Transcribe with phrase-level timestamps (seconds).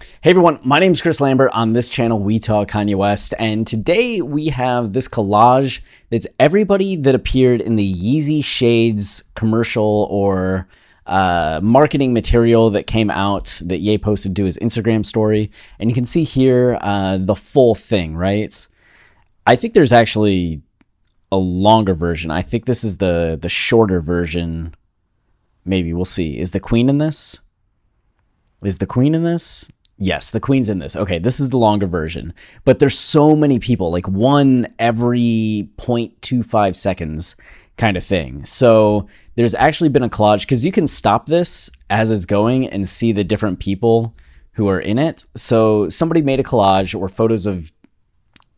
[0.00, 1.50] Hey everyone, my name is Chris Lambert.
[1.52, 6.96] On this channel, we talk Kanye West, and today we have this collage that's everybody
[6.96, 10.68] that appeared in the Yeezy Shades commercial or
[11.06, 15.50] uh, marketing material that came out that Ye posted to his Instagram story.
[15.78, 18.68] And you can see here uh, the full thing, right?
[19.46, 20.62] I think there's actually
[21.30, 22.30] a longer version.
[22.30, 24.74] I think this is the the shorter version.
[25.64, 26.38] Maybe we'll see.
[26.38, 27.40] Is the queen in this?
[28.62, 29.70] Is the queen in this?
[30.02, 30.96] Yes, the queen's in this.
[30.96, 32.32] Okay, this is the longer version.
[32.64, 37.36] But there's so many people, like one every 0.25 seconds
[37.76, 38.42] kind of thing.
[38.46, 39.06] So
[39.36, 43.12] there's actually been a collage because you can stop this as it's going and see
[43.12, 44.14] the different people
[44.52, 45.26] who are in it.
[45.36, 47.70] So somebody made a collage or photos of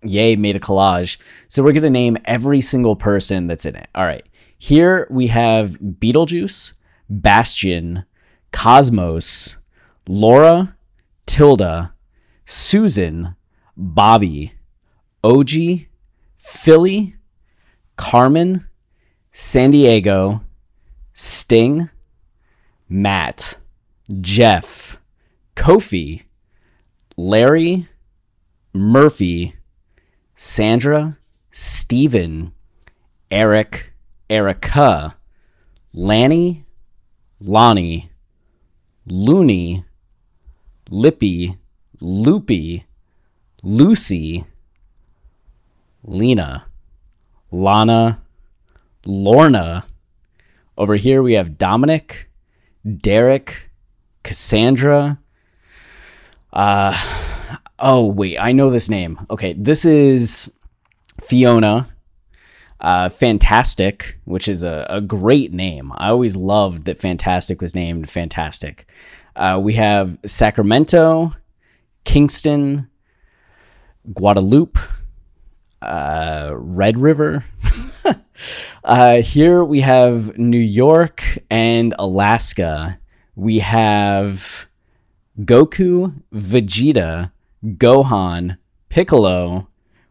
[0.05, 1.19] Ye made a collage.
[1.49, 3.89] So we're going to name every single person that's in it.
[3.95, 4.25] All right.
[4.59, 6.75] Here we have Beetlejuice,
[7.11, 8.05] Bastion,
[8.53, 9.57] Cosmos,
[10.07, 10.77] Laura,
[11.27, 11.95] Tilda,
[12.45, 13.37] Susan,
[13.77, 14.53] Bobby,
[15.25, 15.51] OG,
[16.37, 17.17] Philly,
[17.97, 18.69] Carmen,
[19.33, 20.43] San Diego,
[21.15, 21.89] Sting,
[22.89, 23.59] Matt,
[24.21, 24.99] Jeff,
[25.57, 26.23] Kofi,
[27.17, 27.89] Larry,
[28.73, 29.55] Murphy,
[30.35, 31.17] Sandra,
[31.51, 32.53] Steven,
[33.31, 33.95] Eric,
[34.29, 35.17] Erica,
[35.93, 36.65] Lanny,
[37.41, 38.11] Lonnie,
[39.07, 39.85] Looney,
[40.93, 41.57] Lippy,
[42.03, 42.85] Loopy,
[43.63, 44.45] Lucy,
[46.05, 46.67] Lena,
[47.51, 48.21] Lana,
[49.07, 49.87] Lorna.
[50.77, 52.31] Over here we have Dominic,
[52.99, 53.71] Derek,
[54.23, 55.19] Cassandra.
[56.53, 56.95] Uh
[57.79, 59.27] oh wait, I know this name.
[59.31, 60.53] Okay, this is
[61.23, 61.89] Fiona.
[62.81, 65.93] Uh, Fantastic, which is a, a great name.
[65.95, 68.87] I always loved that Fantastic was named Fantastic.
[69.35, 71.33] Uh, we have Sacramento,
[72.05, 72.89] Kingston,
[74.13, 74.79] Guadalupe,
[75.81, 77.45] uh, Red River.
[78.85, 82.99] uh, here we have New York and Alaska.
[83.35, 84.67] We have
[85.41, 87.33] Goku, Vegeta,
[87.65, 88.59] Gohan,
[88.91, 89.69] Piccolo.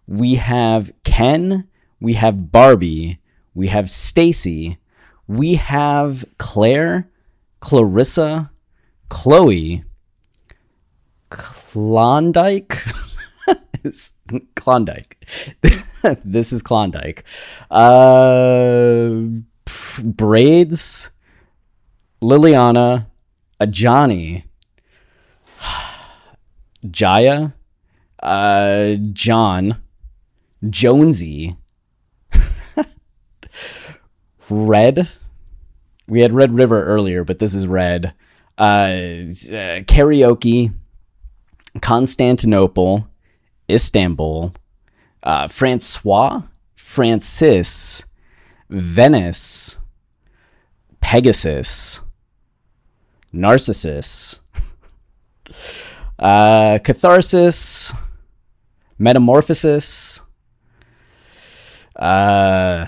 [0.07, 1.67] We have Ken.
[1.99, 3.19] We have Barbie.
[3.53, 4.79] We have Stacy.
[5.27, 7.09] We have Claire,
[7.59, 8.51] Clarissa,
[9.11, 9.83] Chloe,
[11.29, 12.77] Klondike.
[14.55, 15.27] Klondike.
[16.23, 17.25] this is Klondike.
[17.69, 19.15] Uh,
[20.01, 21.09] braids,
[22.21, 23.07] Liliana,
[23.59, 24.45] Ajani,
[26.89, 27.53] Jaya,
[28.23, 29.81] uh, John,
[30.69, 31.57] Jonesy,
[34.49, 35.09] Red.
[36.07, 38.13] We had Red River earlier, but this is Red
[38.57, 39.25] uh,
[39.87, 40.73] karaoke,
[41.81, 43.07] Constantinople,
[43.69, 44.53] Istanbul,
[45.23, 46.43] uh, Francois,
[46.75, 48.03] Francis,
[48.69, 49.79] Venice,
[50.99, 52.01] Pegasus,
[53.31, 54.41] Narcissus,
[56.19, 57.93] uh, Catharsis,
[58.99, 60.21] Metamorphosis,
[61.95, 62.85] uh,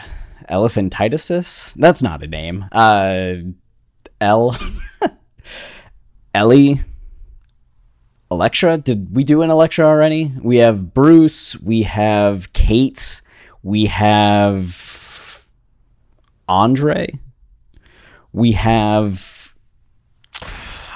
[0.49, 1.73] Elephantitis.
[1.75, 2.65] That's not a name.
[2.71, 3.35] Uh,
[4.21, 4.55] L.
[6.33, 6.81] Ellie,
[8.31, 8.77] Electra.
[8.77, 10.31] Did we do an Electra already?
[10.41, 11.55] We have Bruce.
[11.59, 13.21] We have Kate.
[13.61, 15.47] We have
[16.47, 17.07] Andre.
[18.31, 19.53] We have.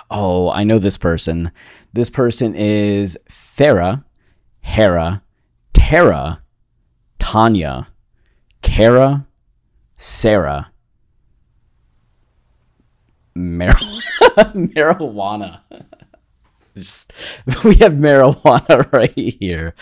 [0.10, 1.52] Oh, I know this person.
[1.94, 4.04] This person is Thera,
[4.62, 5.22] Hera,
[5.74, 6.42] Tara,
[7.20, 7.88] Tanya,
[8.62, 9.28] Kara,
[9.96, 10.72] Sarah,
[13.38, 14.02] Meryl.
[14.56, 15.62] marijuana.
[16.76, 17.12] Just,
[17.64, 19.74] we have marijuana right here.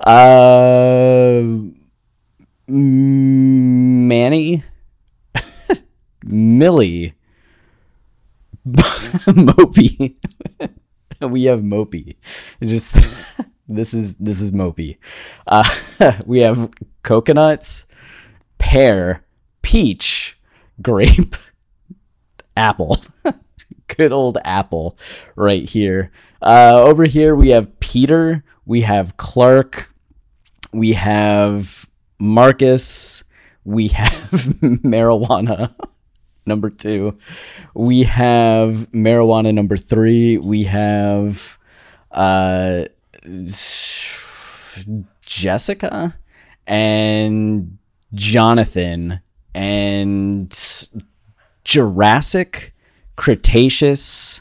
[0.00, 1.42] Uh,
[2.68, 4.62] Manny,
[6.24, 7.14] Millie,
[8.66, 10.14] Mopey.
[11.20, 12.16] we have Mopey.
[12.62, 12.94] Just
[13.68, 14.96] this is this is Mopey.
[15.46, 15.68] Uh,
[16.24, 16.70] we have
[17.02, 17.86] coconuts,
[18.58, 19.24] pear,
[19.62, 20.38] peach,
[20.80, 21.34] grape,
[22.56, 22.98] apple.
[23.88, 24.98] Good old Apple
[25.36, 26.10] right here.
[26.40, 29.90] Uh, over here, we have Peter, we have Clark,
[30.72, 33.24] we have Marcus,
[33.64, 34.30] we have
[34.60, 35.74] marijuana.
[36.46, 37.18] Number two,
[37.74, 39.54] we have marijuana.
[39.54, 41.58] Number three, we have
[42.10, 42.84] uh,
[45.22, 46.14] Jessica
[46.66, 47.78] and
[48.12, 49.20] Jonathan
[49.54, 50.88] and
[51.64, 52.74] Jurassic,
[53.16, 54.40] Cretaceous.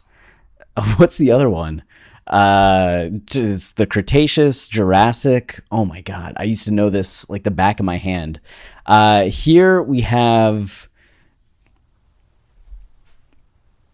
[0.97, 1.83] What's the other one?
[2.27, 5.61] Uh, just the Cretaceous, Jurassic.
[5.71, 6.33] Oh my God.
[6.37, 8.39] I used to know this like the back of my hand.
[8.85, 10.87] Uh, here we have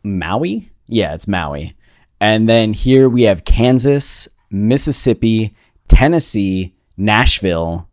[0.04, 0.72] Maui.
[0.88, 1.76] Yeah, it's Maui.
[2.22, 5.56] And then here we have Kansas, Mississippi,
[5.88, 7.89] Tennessee, Nashville,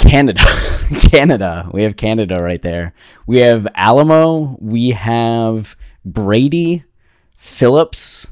[0.00, 0.42] Canada.
[1.10, 1.68] Canada.
[1.72, 2.92] We have Canada right there.
[3.26, 4.56] We have Alamo.
[4.60, 6.84] We have Brady,
[7.36, 8.26] Phillips,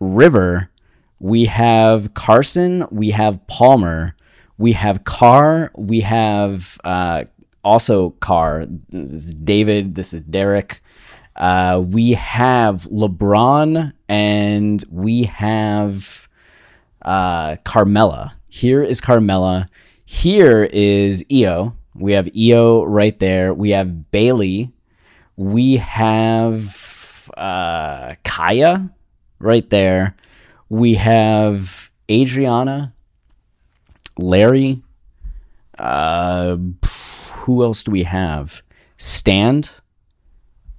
[0.00, 0.70] River.
[1.18, 2.86] We have Carson.
[2.90, 4.14] We have Palmer.
[4.56, 5.70] We have Carr.
[5.76, 7.24] We have uh,
[7.64, 8.66] also Carr.
[8.88, 9.94] This is David.
[9.94, 10.80] This is Derek.
[11.36, 16.28] Uh, we have LeBron and we have
[17.02, 18.32] uh, Carmella.
[18.48, 19.68] Here is Carmella.
[20.10, 21.76] Here is Io.
[21.94, 23.52] We have Io right there.
[23.52, 24.72] We have Bailey.
[25.36, 28.88] We have uh, Kaya
[29.38, 30.16] right there.
[30.70, 32.94] We have Adriana,
[34.16, 34.82] Larry.
[35.78, 36.56] Uh,
[37.40, 38.62] who else do we have?
[38.96, 39.70] Stand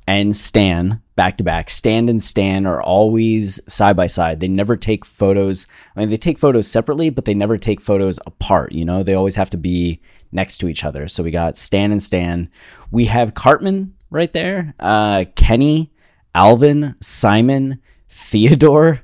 [0.09, 1.69] and Stan back to back.
[1.69, 4.39] Stan and Stan are always side by side.
[4.39, 5.67] They never take photos.
[5.95, 8.71] I mean, they take photos separately, but they never take photos apart.
[8.71, 10.01] You know, they always have to be
[10.31, 11.07] next to each other.
[11.07, 12.49] So we got Stan and Stan.
[12.89, 14.73] We have Cartman right there.
[14.79, 15.91] Uh, Kenny,
[16.33, 17.79] Alvin, Simon,
[18.09, 19.01] Theodore,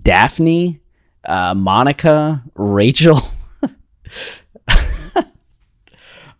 [0.00, 0.80] Daphne,
[1.26, 3.20] uh, Monica, Rachel,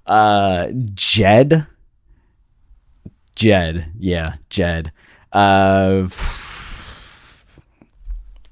[0.06, 1.66] uh, Jed.
[3.36, 4.90] Jed, yeah, Jed.
[5.32, 6.08] Uh,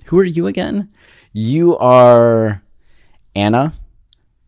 [0.05, 0.91] who are you again?
[1.33, 2.63] You are
[3.35, 3.75] Anna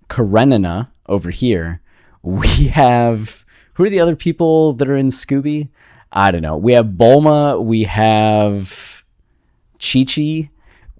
[0.09, 1.81] Karenina over here.
[2.23, 3.44] We have
[3.75, 5.69] who are the other people that are in Scooby?
[6.12, 6.56] I don't know.
[6.56, 7.62] We have Bulma.
[7.62, 9.05] We have
[9.81, 10.50] Chi Chi.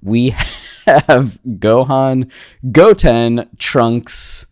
[0.03, 0.31] We
[0.87, 2.31] have Gohan,
[2.71, 4.47] Goten, Trunks,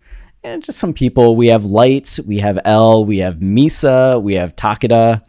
[0.44, 1.34] and just some people.
[1.34, 2.20] We have Lights.
[2.20, 3.04] We have L.
[3.04, 4.22] We have Misa.
[4.22, 5.22] We have Takeda.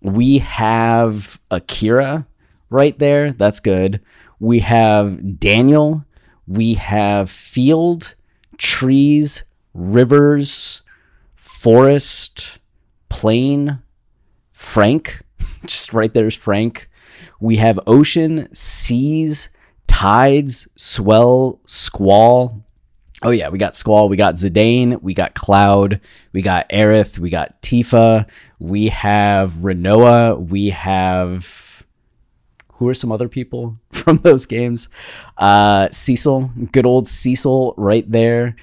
[0.00, 2.26] We have Akira
[2.70, 3.32] right there.
[3.32, 4.00] That's good.
[4.38, 6.04] We have Daniel.
[6.46, 8.14] We have Field,
[8.56, 9.44] Trees,
[9.74, 10.82] Rivers,
[11.36, 12.58] Forest,
[13.08, 13.82] Plain,
[14.52, 15.20] Frank.
[15.66, 16.88] Just right there's Frank.
[17.40, 19.50] We have Ocean, Seas,
[19.86, 22.64] Tides, Swell, Squall.
[23.22, 26.00] Oh yeah, we got Squall, we got Zidane, we got Cloud,
[26.32, 28.28] we got Aerith, we got Tifa,
[28.58, 31.84] we have Rinoa, we have
[32.74, 34.88] who are some other people from those games?
[35.36, 38.56] Uh, Cecil, good old Cecil, right there.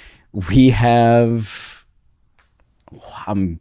[0.49, 1.85] We have
[3.27, 3.59] um,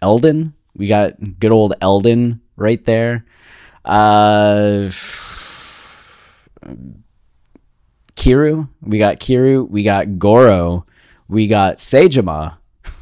[0.00, 0.54] Eldon.
[0.74, 3.26] We got good old Eldon right there.
[3.84, 4.88] Uh,
[8.22, 8.68] Kiryu.
[8.80, 9.68] We got Kiryu.
[9.68, 10.84] We got Goro.
[11.26, 12.56] We got Saejima.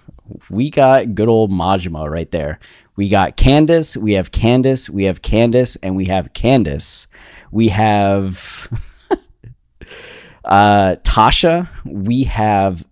[0.49, 2.61] We got good old Majima right there.
[2.97, 3.97] We got Candace.
[3.97, 4.89] We have Candace.
[4.89, 5.77] We have Candace.
[5.83, 7.09] And we have Candace.
[7.51, 8.69] We have
[10.45, 11.69] uh, Tasha.
[11.85, 12.87] We have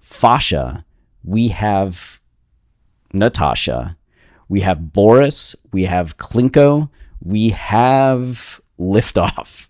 [0.00, 0.84] Fasha.
[1.24, 2.20] We have
[3.14, 3.96] Natasha.
[4.48, 5.56] We have Boris.
[5.72, 6.90] We have Klinko.
[7.20, 9.69] We have Liftoff.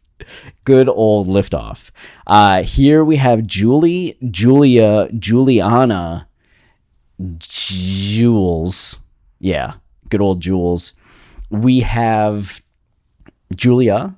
[0.64, 1.90] Good old Liftoff.
[2.26, 6.28] Uh, here we have Julie, Julia, Juliana,
[7.38, 9.00] Jules.
[9.38, 9.74] Yeah,
[10.08, 10.94] good old Jules.
[11.50, 12.62] We have
[13.54, 14.14] Julia,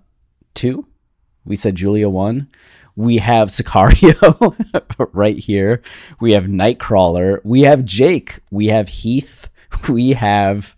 [0.54, 0.86] two.
[1.44, 2.48] We said Julia, one.
[2.94, 4.54] We have Sicario
[5.12, 5.82] right here.
[6.20, 7.40] We have Nightcrawler.
[7.44, 8.40] We have Jake.
[8.50, 9.48] We have Heath.
[9.88, 10.76] We have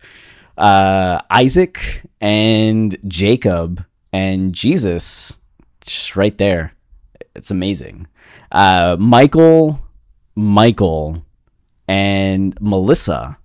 [0.56, 3.84] uh, Isaac and Jacob
[4.14, 5.40] and Jesus
[5.80, 6.74] just right there.
[7.34, 8.06] It's amazing.
[8.52, 9.80] Uh, Michael,
[10.36, 11.24] Michael,
[11.88, 13.36] and Melissa.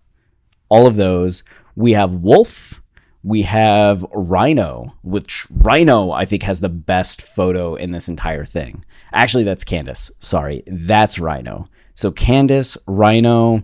[0.70, 1.42] All of those.
[1.76, 2.84] We have Wolf.
[3.24, 8.86] We have Rhino, which Rhino I think has the best photo in this entire thing.
[9.12, 10.12] Actually, that's Candace.
[10.20, 11.68] Sorry, that's Rhino.
[11.96, 13.64] So Candace, Rhino,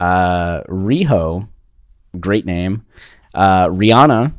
[0.00, 1.48] uh, Riho,
[2.18, 2.84] great name.
[3.34, 4.34] uh, Rihanna,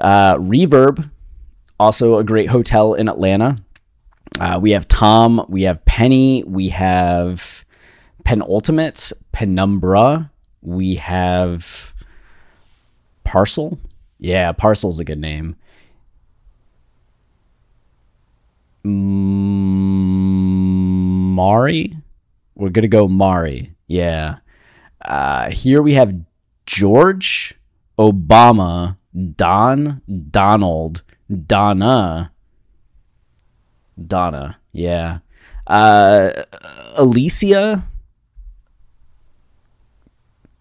[0.00, 1.10] uh, Reverb,
[1.78, 3.56] also a great hotel in Atlanta.
[4.38, 7.64] Uh, we have Tom, we have Penny, we have
[8.24, 10.30] Penultimates, Penumbra,
[10.62, 11.94] we have
[13.24, 13.78] Parcel.
[14.18, 15.56] Yeah, Parcel's a good name.
[21.34, 21.96] Mari.
[22.54, 23.74] We're gonna go Mari.
[23.86, 24.38] Yeah.
[25.02, 26.14] Uh, here we have
[26.66, 27.54] George,
[27.98, 28.96] Obama,
[29.36, 31.02] Don, Donald,
[31.46, 32.32] Donna,
[34.06, 34.58] Donna.
[34.72, 35.18] Yeah.
[35.66, 36.30] Uh,
[36.96, 37.84] Alicia,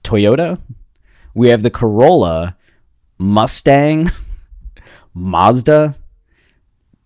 [0.04, 0.60] Toyota.
[1.34, 2.58] We have the Corolla,
[3.18, 4.10] Mustang,
[5.14, 5.96] Mazda,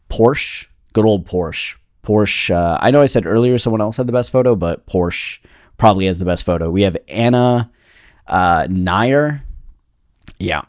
[0.09, 0.67] Porsche.
[0.93, 1.77] Good old Porsche.
[2.03, 2.51] Porsche.
[2.53, 5.39] Uh, I know I said earlier someone else had the best photo, but Porsche
[5.77, 6.69] probably has the best photo.
[6.69, 7.71] We have Anna
[8.27, 8.67] uh.
[10.39, 10.61] Yeah.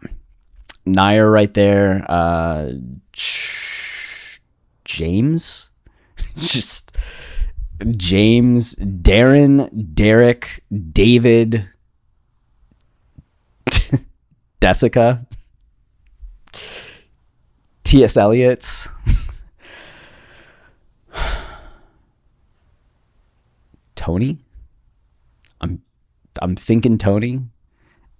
[0.86, 2.04] Nair right there.
[2.08, 2.72] Uh,
[4.84, 5.70] James.
[6.36, 6.96] Just
[7.96, 10.62] James, Darren, Derek,
[10.92, 11.68] David,
[14.60, 15.26] Desica,
[17.82, 18.16] T.S.
[18.16, 18.86] Eliot.
[23.96, 24.38] Tony.
[25.60, 25.82] I'm
[26.40, 27.42] I'm thinking Tony.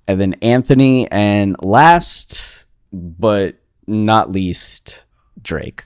[0.06, 2.53] And then Anthony and last
[2.94, 5.04] but not least
[5.42, 5.84] Drake.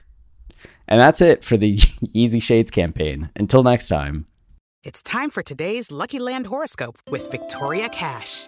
[0.87, 3.29] And that's it for the Yeezy Shades campaign.
[3.35, 4.25] Until next time.
[4.83, 8.47] It's time for today's Lucky Land horoscope with Victoria Cash.